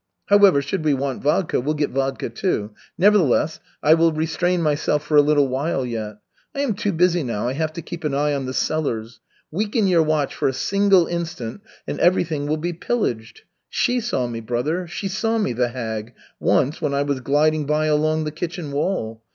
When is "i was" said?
16.95-17.19